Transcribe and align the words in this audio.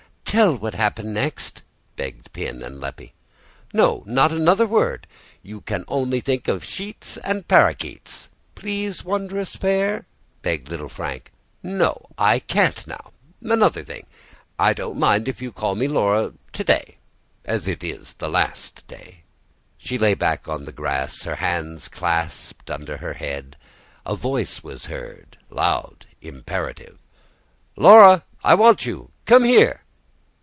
Tell 0.23 0.55
what 0.55 0.75
happened 0.75 1.13
next," 1.13 1.61
begged 1.97 2.31
Pin 2.31 2.63
and 2.63 2.79
Leppie. 2.79 3.11
"No, 3.73 4.01
not 4.05 4.31
another 4.31 4.65
word. 4.65 5.05
You 5.43 5.59
can 5.59 5.83
only 5.89 6.21
think 6.21 6.47
of 6.47 6.63
sheets 6.63 7.17
and 7.17 7.45
parrakeets." 7.49 8.29
"Please, 8.55 9.03
Wondrous 9.03 9.57
Fair," 9.57 10.05
begged 10.41 10.69
little 10.69 10.87
Frank. 10.87 11.33
"No, 11.61 12.05
I 12.17 12.39
can't 12.39 12.87
now. 12.87 13.11
Another 13.43 13.83
thing: 13.83 14.05
I 14.57 14.73
don't 14.73 14.97
mind 14.97 15.27
if 15.27 15.41
you 15.41 15.51
call 15.51 15.75
me 15.75 15.89
Laura 15.89 16.31
to 16.53 16.63
day, 16.63 16.95
as 17.43 17.67
it's 17.67 18.13
the 18.13 18.29
last 18.29 18.87
day." 18.87 19.25
She 19.77 19.97
lay 19.97 20.13
back 20.13 20.47
on 20.47 20.63
the 20.63 20.71
grass, 20.71 21.23
her 21.23 21.35
hands 21.43 21.89
clasped 21.89 22.71
under 22.71 22.95
her 22.99 23.15
head. 23.15 23.57
A 24.05 24.15
voice 24.15 24.63
was 24.63 24.85
heard, 24.85 25.37
loud, 25.49 26.05
imperative. 26.21 26.99
"Laura, 27.75 28.23
I 28.45 28.55
want 28.55 28.85
you. 28.85 29.11
Come 29.25 29.43
here." 29.43 29.81